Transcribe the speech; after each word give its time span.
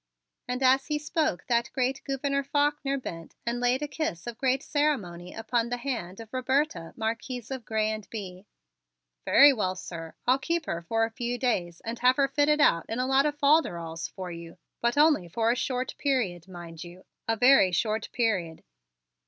And 0.47 0.63
as 0.63 0.87
he 0.87 0.97
spoke 0.97 1.45
that 1.45 1.69
great 1.73 2.03
Gouverneur 2.05 2.43
Faulkner 2.43 2.97
bent 2.97 3.35
and 3.45 3.59
laid 3.59 3.83
a 3.83 3.87
kiss 3.87 4.25
of 4.25 4.39
great 4.39 4.63
ceremony 4.63 5.31
upon 5.31 5.69
the 5.69 5.77
hand 5.77 6.19
of 6.19 6.33
Roberta, 6.33 6.91
Marquise 6.95 7.51
of 7.51 7.65
Grez 7.65 7.93
and 7.93 8.09
Bye. 8.09 8.47
"Very 9.25 9.53
well, 9.53 9.75
sir, 9.75 10.15
I'll 10.25 10.39
keep 10.39 10.65
her 10.65 10.81
for 10.81 11.05
a 11.05 11.11
few 11.11 11.37
days 11.37 11.81
and 11.81 11.99
have 11.99 12.15
her 12.15 12.27
fitted 12.27 12.59
out 12.59 12.87
in 12.89 12.97
a 12.97 13.05
lot 13.05 13.27
of 13.27 13.37
folderols 13.37 14.09
for 14.09 14.31
you, 14.31 14.57
but 14.81 14.97
only 14.97 15.27
for 15.27 15.51
a 15.51 15.55
short 15.55 15.95
period, 15.99 16.47
mind 16.47 16.83
you. 16.83 17.05
A 17.27 17.35
very 17.35 17.71
short 17.71 18.09
period!" 18.11 18.63